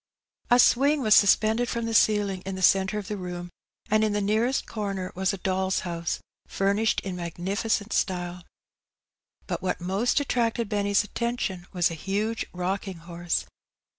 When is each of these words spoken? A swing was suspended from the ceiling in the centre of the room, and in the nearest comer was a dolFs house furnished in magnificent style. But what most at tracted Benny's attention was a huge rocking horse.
A 0.49 0.57
swing 0.57 1.03
was 1.03 1.13
suspended 1.13 1.69
from 1.69 1.85
the 1.85 1.93
ceiling 1.93 2.41
in 2.43 2.55
the 2.55 2.63
centre 2.63 2.97
of 2.97 3.07
the 3.07 3.17
room, 3.17 3.51
and 3.87 4.03
in 4.03 4.13
the 4.13 4.19
nearest 4.19 4.65
comer 4.65 5.11
was 5.13 5.31
a 5.31 5.37
dolFs 5.37 5.81
house 5.81 6.19
furnished 6.47 7.01
in 7.01 7.15
magnificent 7.15 7.93
style. 7.93 8.43
But 9.45 9.61
what 9.61 9.79
most 9.79 10.19
at 10.19 10.27
tracted 10.27 10.69
Benny's 10.69 11.03
attention 11.03 11.67
was 11.71 11.91
a 11.91 11.93
huge 11.93 12.47
rocking 12.51 12.97
horse. 12.97 13.45